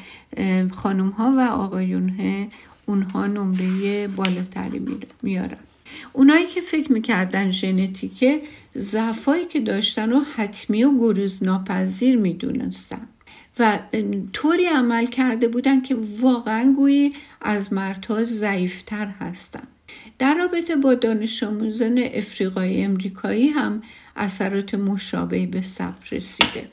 [0.71, 2.19] خانم ها و آقایون
[2.85, 4.81] اونها نمره بالاتری
[5.21, 5.57] میارن.
[6.13, 8.41] اونایی که فکر می‌کردن ژنتیکه
[8.77, 13.07] ضعفایی که داشتن رو حتمی و گروز ناپذیر می‌دونستن
[13.59, 13.79] و
[14.33, 19.67] طوری عمل کرده بودن که واقعا گویی از مردها ضعیفتر هستن.
[20.19, 23.83] در رابطه با دانش آموزان افریقایی امریکایی هم
[24.15, 26.67] اثرات مشابهی به ثبت رسیده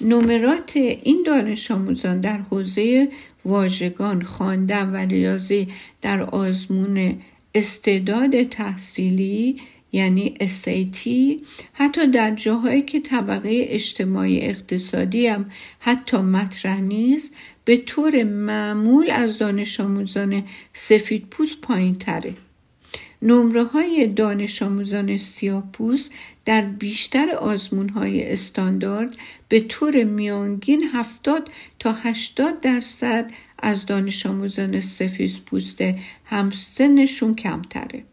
[0.00, 3.08] نمرات این دانش آموزان در حوزه
[3.44, 5.68] واژگان خواندن و ریاضی
[6.02, 7.20] در آزمون
[7.54, 9.60] استعداد تحصیلی
[9.92, 11.08] یعنی SAT
[11.72, 17.34] حتی در جاهایی که طبقه اجتماعی اقتصادی هم حتی مطرح نیست
[17.64, 22.34] به طور معمول از دانش آموزان سفید پوست پایین تره.
[23.22, 26.10] نمره های دانش آموزان سیاپوس
[26.44, 29.16] در بیشتر آزمون های استاندارد
[29.48, 35.84] به طور میانگین 70 تا 80 درصد از دانش آموزان سفید پوست
[36.24, 38.04] همسنشون کمتره.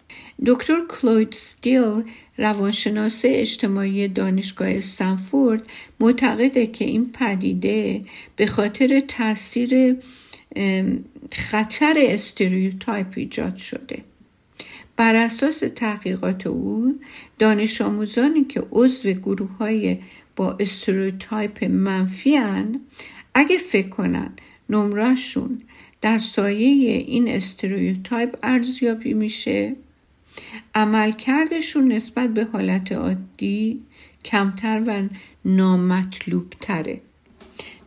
[0.46, 2.04] دکتر کلود استیل
[2.38, 5.64] روانشناس اجتماعی دانشگاه استنفورد
[6.00, 8.02] معتقده که این پدیده
[8.36, 9.96] به خاطر تاثیر
[11.32, 14.09] خطر stereotype ایجاد شده
[15.00, 17.00] بر اساس تحقیقات او
[17.40, 19.98] دانش آموزانی که عضو گروه های
[20.36, 22.80] با stereotype منفی ان
[23.34, 24.30] اگه فکر کنن
[24.70, 25.62] نمراشون
[26.02, 29.76] در سایه این stereotype ارزیابی میشه
[30.76, 33.82] عملکردشون نسبت به حالت عادی
[34.26, 35.04] کمتر و
[35.46, 37.02] نامطلوب تره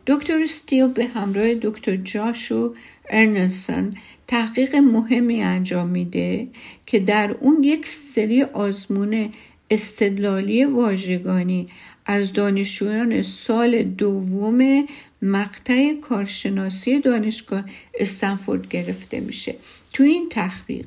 [0.07, 2.75] دکتر استیل به همراه دکتر جاشوا
[3.09, 3.93] آرونسون
[4.27, 6.47] تحقیق مهمی انجام میده
[6.85, 9.29] که در اون یک سری آزمون
[9.71, 11.67] استدلالی واژگانی
[12.05, 14.85] از دانشجویان سال دوم
[15.21, 17.63] مقطع کارشناسی دانشگاه
[17.99, 19.55] استنفورد گرفته میشه.
[19.93, 20.85] تو این تحقیق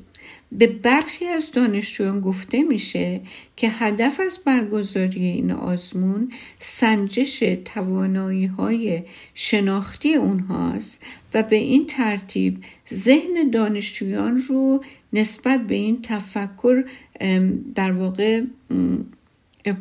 [0.51, 3.21] به برخی از دانشجویان گفته میشه
[3.55, 12.63] که هدف از برگزاری این آزمون سنجش توانایی های شناختی اونهاست و به این ترتیب
[12.93, 14.83] ذهن دانشجویان رو
[15.13, 16.83] نسبت به این تفکر
[17.75, 18.43] در واقع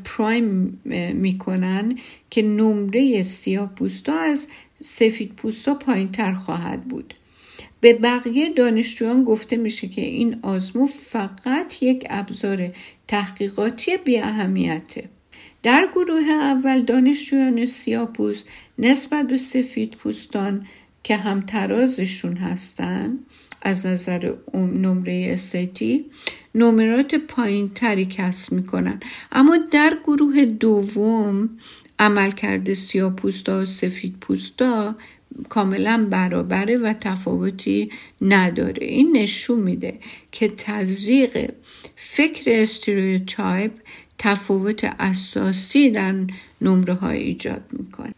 [0.04, 0.80] پرایم
[1.14, 1.98] می‌کنن
[2.30, 4.48] که نمره سیاه پوستا از
[4.82, 7.14] سفید پوستا پایین تر خواهد بود.
[7.80, 12.72] به بقیه دانشجویان گفته میشه که این آزمون فقط یک ابزار
[13.08, 15.08] تحقیقاتی بی اهمیته.
[15.62, 18.44] در گروه اول دانشجویان سیاپوس
[18.78, 20.66] نسبت به سفید پوستان
[21.04, 23.18] که هم ترازشون هستن
[23.62, 26.04] از نظر نمره استی
[26.54, 29.00] نمرات پایین تری کسب می‌کنن
[29.32, 31.50] اما در گروه دوم
[31.98, 34.96] عملکرد سیاپوستا و سفید پوستا
[35.48, 38.86] کاملا برابره و تفاوتی نداره.
[38.86, 39.98] این نشون میده
[40.32, 41.50] که تزریق
[41.96, 43.72] فکر استریوتایپ
[44.18, 46.14] تفاوت اساسی در
[46.60, 48.14] نمره های ایجاد می‌کنه.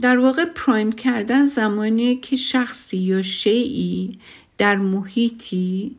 [0.00, 4.18] در واقع پرایم کردن زمانیه که شخصی یا شیعی
[4.58, 5.96] در محیطی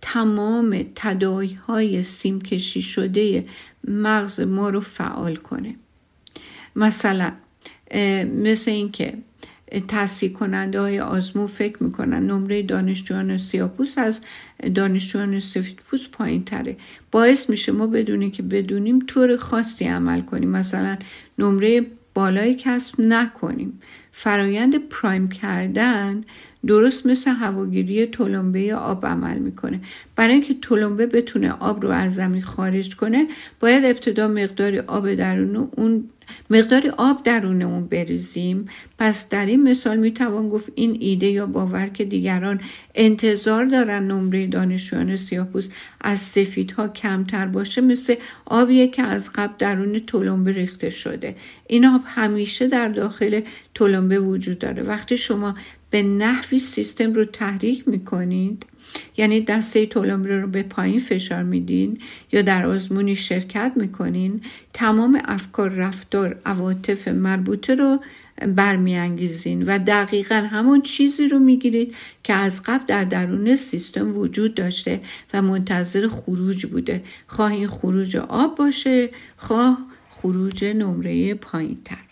[0.00, 3.46] تمام تدایی های سیمکشی شده
[3.88, 5.74] مغز ما رو فعال کنه.
[6.76, 7.32] مثلا
[8.24, 9.14] مثل اینکه
[9.88, 14.20] تصحیح کننده های آزمو فکر می‌کنن نمره دانشجویان سیاپوس از
[14.74, 16.76] دانشجویان سفیدپوست پایین تره
[17.10, 20.50] باعث میشه ما بدونیم که بدونیم طور خاصی عمل کنیم.
[20.50, 20.96] مثلا
[21.38, 23.80] نمره بالای کسب نکنیم.
[24.12, 26.24] فرایند پرایم کردن
[26.66, 29.80] درست مثل هواگیری تلمبه آب عمل می‌کنه.
[30.16, 33.26] برای اینکه تلمبه بتونه آب رو از زمین خارج کنه
[33.60, 36.04] باید ابتدا مقدار آب درون اون
[36.50, 38.68] مقدار آب درون اون بریزیم.
[38.98, 42.60] پس در این مثال می‌توان گفت این ایده یا باور که دیگران
[42.94, 45.68] انتظار دارن نمره دانشجویان سیاپوس
[46.00, 51.36] از سفیدها کمتر باشه مثل آبیه که از قبل درون تلمبه ریخته شده.
[51.66, 53.40] این آب همیشه در داخل
[53.74, 54.82] تلمبه وجود داره.
[54.82, 55.54] وقتی شما
[55.94, 58.66] به نحوی سیستم رو تحریک می‌کنید.
[59.16, 61.98] یعنی دسته تولمبره رو به پایین فشار میدین
[62.32, 64.40] یا در آزمونی شرکت می‌کنین.
[64.72, 68.00] تمام افکار رفتار عواطف مربوطه رو
[68.46, 75.00] برمیانگیزین و دقیقا همون چیزی رو می‌گیرید که از قبل در درون سیستم وجود داشته
[75.34, 77.02] و منتظر خروج بوده.
[77.26, 79.78] خواه این خروج آب باشه خواه
[80.10, 82.03] خروج نمره پایین تر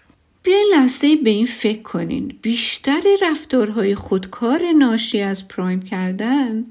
[0.43, 2.39] بیاین لحظه به این فکر کنین.
[2.43, 6.65] بیشتر رفتارهای خودکار ناشی از پرایم کردن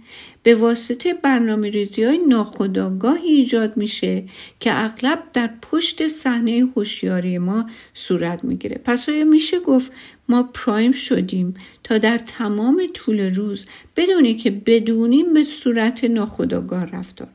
[0.43, 2.19] به واسطه برنامه ریزی های
[3.23, 4.23] ایجاد میشه
[4.59, 8.81] که اغلب در پشت صحنه هوشیاری ما صورت می‌گیره.
[8.85, 9.91] پس آیا میشه گفت
[10.29, 11.53] ما prime شدیم
[11.83, 13.65] تا در تمام طول روز
[13.95, 17.27] بدون اینکه بدونیم به صورت ناخودآگاه رفتار؟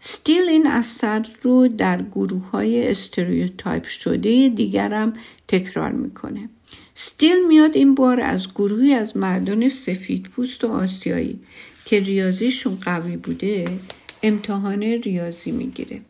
[0.00, 5.12] استیل این اثر رو در گروه های stereotype شده دیگرم
[5.48, 6.48] تکرار می‌کنه.
[6.94, 11.40] استیل میاد این بار از گروهی از مردان سفید پوست و آسیایی
[11.84, 13.78] که ریاضیشون قوی بوده
[14.22, 16.00] امتحان ریاضی می‌گیره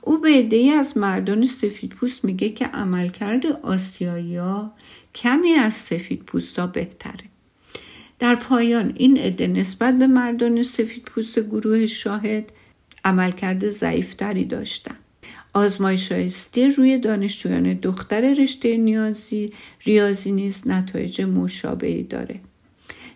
[0.00, 4.72] او به عده از مردان سفید پوست میگه که عملکرد آسیایی ها
[5.14, 7.24] کمی از سفید پوستا بهتره
[8.18, 12.52] در پایان این عده نسبت به مردان سفید پوست گروه شاهد
[13.06, 14.94] عملکرد ضعیفتری داشتن.
[15.54, 16.30] آزمایش های
[16.76, 19.52] روی دانشجویان دختر رشته نیازی
[19.84, 22.40] ریاضی نیز نتایج مشابهی داره.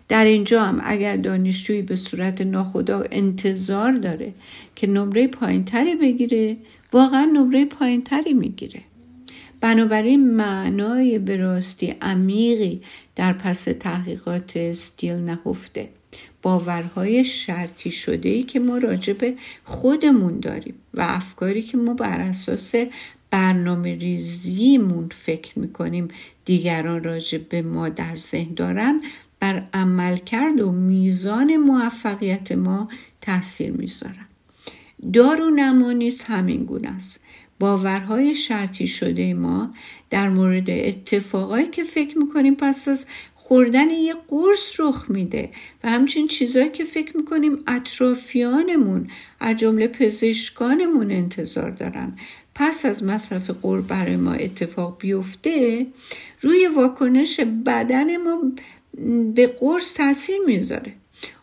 [0.07, 4.33] در اینجا هم اگر دانشجویی به صورت ناخدا انتظار داره
[4.75, 6.57] که نمره پایینتری بگیره
[6.93, 8.81] واقعا نمره پایینتری می‌گیره.
[9.61, 12.81] بنابراین معنای به راستی عمیقی
[13.15, 15.89] در پس تحقیقات استیل نهفته.
[16.41, 19.33] باورهای شرطی شده ای که ما راجع به
[19.63, 22.75] خودمون داریم و افکاری که ما بر اساس
[23.31, 26.07] برنامه ریزیمون فکر می‌کنیم
[26.45, 29.01] دیگران راجع به ما در ذهن دارن
[29.39, 32.89] بر عملکرد و میزان موفقیت ما
[33.21, 34.25] تاثیر می‌ذارن.
[35.13, 37.19] دارو نمانیز همین گونه است.
[37.59, 39.71] باورهای شرطی شده ما
[40.09, 43.05] در مورد اتفاقایی که فکر می‌کنیم پس از
[43.43, 45.49] خوردن یه قرص رخ میده
[45.83, 49.07] و همچنین چیزهایی که فکر می‌کنیم اطرافیانمون
[49.39, 52.17] از جمله پزشکانمون انتظار دارن.
[52.55, 55.85] پس از مصرف قرص برای ما اتفاق بیفته
[56.41, 58.41] روی واکنش بدن ما
[59.35, 60.93] به قرص تاثیر می‌ذاره.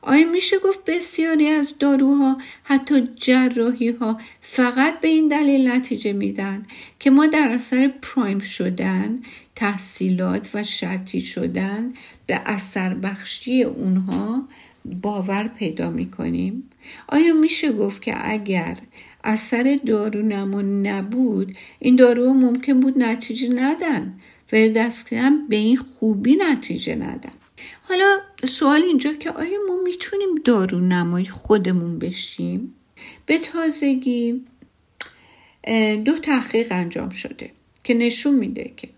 [0.02, 6.66] آیا میشه گفت بسیاری از داروها حتی جراحی ها فقط به این دلیل نتیجه میدن
[6.98, 9.18] که ما در اثر پرایم شدن
[9.54, 11.92] تحصیلات و شرطی شدن
[12.26, 14.48] به اثر بخشی اونها
[15.02, 16.70] باور پیدا می‌کنیم؟
[17.08, 18.78] آیا میشه گفت که اگر
[19.24, 24.14] اثر دارو نما نبود این دارو ممکن بود نتیجه ندن
[24.52, 25.10] و دست
[25.48, 27.32] به این خوبی نتیجه ندن؟
[27.82, 32.74] حالا سوال اینجا که آیا ما می‌تونیم دارو نمای خودمون بشیم؟
[33.26, 34.44] به تازگی
[36.04, 37.50] دو تحقیق انجام شده
[37.84, 38.88] که نشون میده که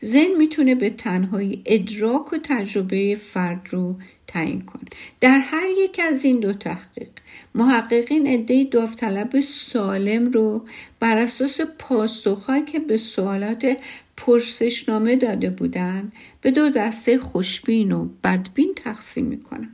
[0.00, 3.96] زن می‌تونه به تنهایی ادراک و تجربه فرد رو
[4.26, 4.84] تعیین کنه
[5.20, 7.10] در هر یک از این دو تحقیق
[7.54, 10.64] محققین عده داوطلب سالم رو
[11.00, 13.76] بر اساس پاسخهایی که به سوالات
[14.16, 19.68] پرسشنامه داده بودن به دو دسته خوشبین و بدبین تقسیم می‌کنن.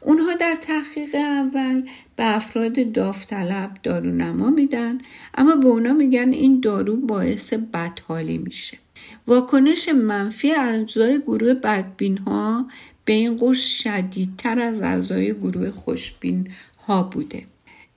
[0.00, 4.98] اونها در تحقیق اول به افراد داوطلب دارونما میدن
[5.34, 8.78] اما به اونا میگن این دارو باعث بدحالی میشه.
[9.26, 12.66] واکنش منفی اعضای گروه بدبین ها
[13.06, 16.48] به این قرص شدیدتر از اعضای گروه خوشبین
[16.86, 17.42] ها بوده.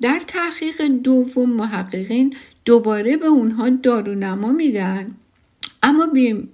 [0.02, 2.36] در تحقیق دوم محققین
[2.66, 5.16] دوباره به اونها دارونما میدن.
[5.84, 6.08] اما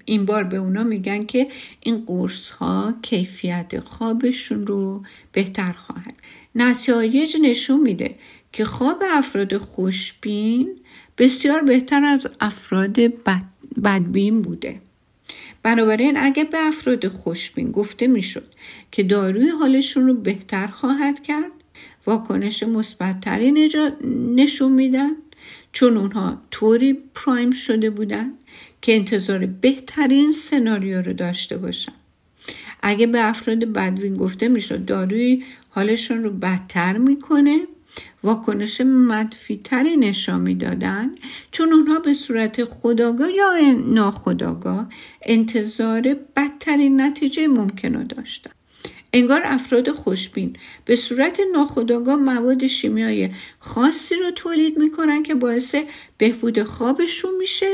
[0.06, 1.48] این بار به اونا میگن که
[1.80, 6.16] این قرص ها کیفیت خوابشون رو بهتر خواهد.
[6.56, 8.16] نتایج نشون میده
[8.52, 10.70] که خواب افراد خوشبین
[11.18, 13.44] بسیار بهتر از افراد بد
[13.84, 14.82] بدبین بوده.
[15.66, 18.48] بنابراین اگه به افراد خوشبین گفته می‌شد
[18.92, 21.52] که داروی حالشون رو بهتر خواهد کرد
[22.06, 23.72] واکنش مثبتتری
[24.36, 25.12] نشون میدن
[25.72, 28.32] چون اونها طوری پرایم شده بودن
[28.82, 31.94] که انتظار بهترین سناریو رو داشته باشن.
[32.82, 37.60] اگه به افراد بدوین گفته می‌شد داروی حالشون رو بدتر می‌کنه
[38.24, 41.16] واکنش منفی تری نشان می‌دادن
[41.52, 43.52] چون اونها به صورت خداگاه یا
[43.88, 44.90] ناخداگاه
[45.22, 46.02] انتظار
[46.36, 48.52] بدترین نتیجه ممکن رو داشتن.
[49.14, 55.76] انگار افراد خوشبین به صورت ناخداگاه مواد شیمیایی خاصی رو تولید می‌کنن که باعث
[56.18, 57.72] بهبود خوابشون میشه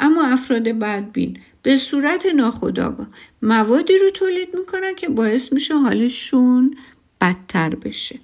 [0.00, 3.06] اما افراد بدبین به صورت ناخداگاه
[3.42, 6.76] موادی رو تولید می‌کنن که باعث میشه حالشون
[7.20, 8.20] بدتر بشه.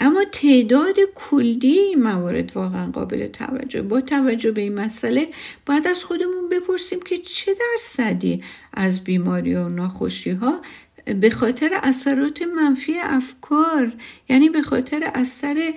[0.00, 3.82] اما تعداد کلی موارد واقعا قابل توجه.
[3.82, 5.28] با توجه به این مسئله
[5.66, 8.42] باید از خودمون بپرسیم که چه درصدی
[8.72, 10.62] از بیماری و ناخوشی ها
[11.04, 13.92] به خاطر اثرات منفی افکار
[14.28, 15.74] یعنی به خاطر اثر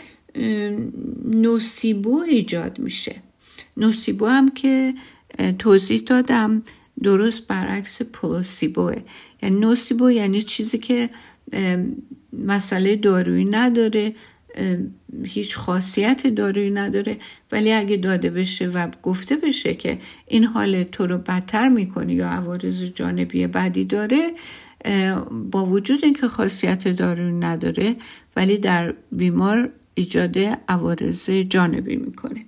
[1.25, 3.15] نوسیبو ایجاد میشه.
[3.77, 4.93] نوسیبو هم که
[5.59, 6.63] توضیح دادم
[7.03, 8.95] درست برعکس پلوسیبوه
[9.43, 11.09] یعنی نوسیبو یعنی چیزی که
[12.33, 14.13] مسئله دارویی نداره
[15.23, 17.17] هیچ خاصیت دارویی نداره.
[17.51, 22.27] ولی اگه داده بشه و گفته بشه که این حال تو رو بدتر می‌کنه یا
[22.27, 24.31] عوارض جانبی بدی داره
[25.51, 27.95] با وجود اینکه خاصیت دارویی نداره
[28.35, 32.45] ولی در بیمار ایجاد عوارض جانبی می‌کنه.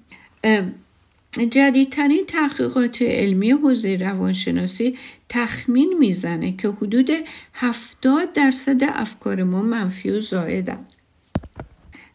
[1.50, 4.98] جدیدترین تحقیقات علمی حوزه روانشناسی
[5.30, 7.10] تخمین می‌زنه که حدود
[7.54, 10.86] 70 درصد افکار ما منفی و زائدن.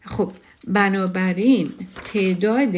[0.05, 0.31] خب
[0.67, 1.71] بنابراین
[2.13, 2.75] تعداد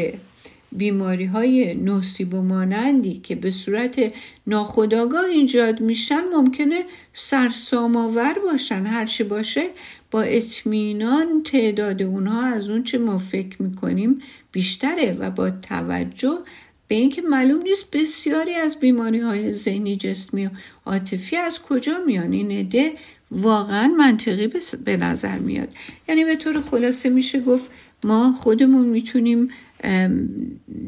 [0.78, 4.14] بیماری های نوسیب و مانندی که به صورت
[4.48, 9.70] ناخودآگاه ایجاد میشن ممکنه سرسام آور باشن هرچی باشه
[10.12, 14.22] با اطمینان تعداد اونها از اون چه ما فکر می‌کنیم
[14.52, 16.40] بیشتره و با توجه
[16.88, 20.50] به اینکه معلوم نیست بسیاری از بیماری های ذهنی جسمی و
[20.86, 22.32] عاطفی از کجا میان.
[22.32, 22.92] این عده
[23.32, 24.50] واقعا منطقی
[24.86, 25.70] به نظر میاد.
[26.10, 27.72] یعنی به طور خلاصه میشه گفت
[28.04, 29.50] ما خودمون می‌تونیم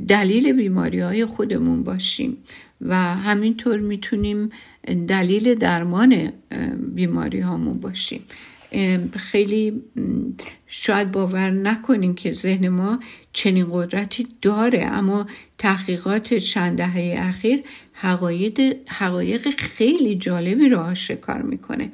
[0.07, 2.37] دلیل بیماری های خودمون باشیم
[2.81, 4.49] و همینطور می‌تونیم
[5.07, 6.31] دلیل درمان
[6.95, 8.21] بیماری هامون باشیم.
[9.15, 9.81] خیلی
[10.67, 12.99] شاید باور نکنین که ذهن ما
[13.33, 15.27] چنین قدرتی داره اما
[15.57, 17.59] تحقیقات چند دهه اخیر
[18.87, 21.91] حقایق خیلی جالبی رو آشکار می‌کنه.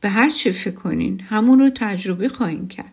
[0.00, 2.89] به هر چه فکر کنین همون رو تجربه خواهیم کرد.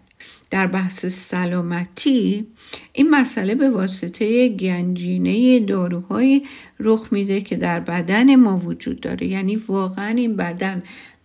[0.50, 2.48] در بحث سلامتی
[2.94, 6.44] این مسئله به واسطه گنجینه داروهایی
[6.80, 9.28] رخ میده که در بدن ما وجود داره.
[9.28, 10.84] یعنی واقعا این بدن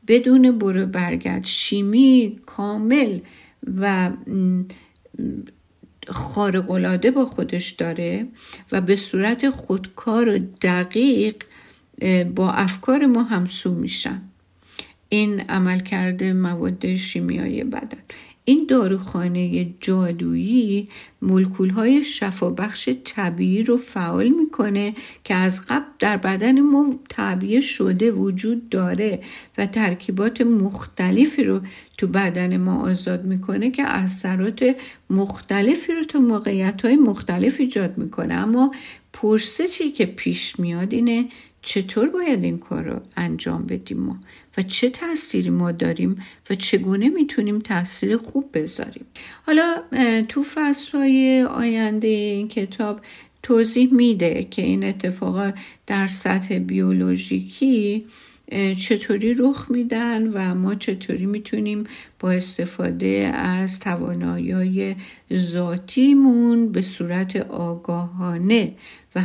[0.08, 3.18] بدون برو برگرد شیمی کامل
[3.76, 4.10] و
[6.08, 8.26] خارقلاده با خودش داره
[8.72, 11.44] و به صورت خودکار و دقیق
[12.34, 14.22] با افکار ما همسو میشن.
[15.08, 17.98] این عمل کرده مواد شیمیایی بدن.
[18.44, 20.88] این داروخانه جادویی
[21.22, 28.12] مولکول های شفابخش طبیعی رو فعال می‌کنه که از قبل در بدن ما طبیعه شده
[28.12, 29.22] وجود داره
[29.58, 31.60] و ترکیبات مختلفی رو
[31.98, 34.76] تو بدن ما آزاد می‌کنه که اثرات
[35.10, 38.34] مختلفی رو تو موقعیت های مختلف ایجاد می‌کنه.
[38.34, 38.74] اما
[39.12, 41.28] پرسشی که پیش میاد اینه
[41.62, 44.16] چطور باید این کار رو انجام بدیم ما؟
[44.58, 49.06] و چه تاثیری ما داریم و چگونه می‌تونیم تاثیر خوب بذاریم؟
[49.46, 49.82] حالا
[50.28, 53.00] تو فصلهای آینده این کتاب
[53.42, 55.52] توضیح میده که این اتفاقا
[55.86, 58.06] در سطح بیولوژیکی
[58.80, 61.84] چطوری رخ میدن و ما چطوری می‌تونیم
[62.20, 64.96] با استفاده از توانایی
[65.34, 68.74] ذاتیمون به صورت آگاهانه
[69.14, 69.22] و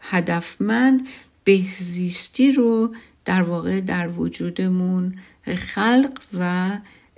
[0.00, 1.08] هدفمند
[1.48, 2.94] بهزیستی رو
[3.24, 5.14] در واقع در وجودمون
[5.56, 6.70] خلق و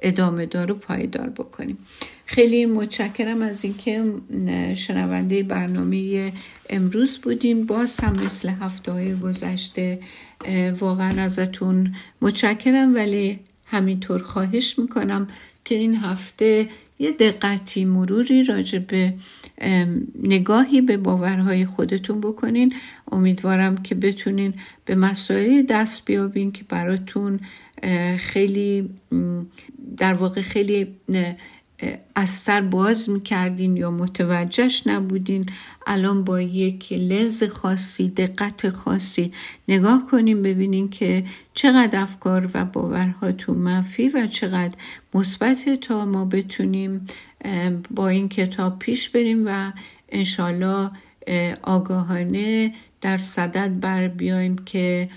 [0.03, 1.79] ادامه دار و پایدار بکنیم.
[2.27, 4.05] خیلی متشکرم از اینکه
[4.75, 6.33] شنونده برنامه
[6.71, 7.67] امروز بودیم.
[7.67, 9.99] باز هم مثل هفته های گذشته
[10.79, 15.27] واقعا ازتون متشکرم ولی همینطور خواهش می‌کنم
[15.65, 16.69] که این هفته
[16.99, 19.15] یه دقتی مروری راجع به
[20.23, 22.75] نگاهی به باورهای خودتون بکنین.
[23.13, 24.55] امیدوارم که بتونین
[24.85, 27.41] به مسائلی دست بیابین که براتون
[28.19, 28.91] خیلی
[29.97, 30.87] در واقع خیلی
[32.17, 35.47] استر باز می‌کردین یا متوجهش نبودین.
[35.87, 39.33] الان با یک لز خاصی دقت خاصی
[39.69, 44.75] نگاه کنیم ببینین که چقدر افکار و باورهاتون منفی و چقدر
[45.15, 47.07] مثبت تا ما بتونیم
[47.91, 49.73] با این کتاب پیش بریم و
[50.09, 50.91] انشالله
[51.63, 55.09] آگاهانه در صدد بر بیایم که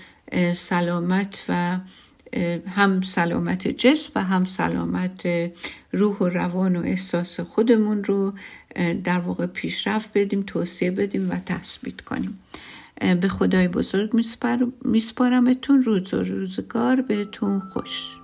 [0.54, 1.78] سلامت و
[2.66, 5.26] هم سلامت جسم و هم سلامت
[5.92, 8.32] روح و روان و احساس خودمون رو
[9.04, 12.38] در واقع پیشرفت بدیم توصیه بدیم و تثبیت کنیم.
[13.20, 14.10] به خدای بزرگ
[14.84, 15.82] میسپارمتون.
[15.82, 18.23] روز و روزگار بهتون خوش.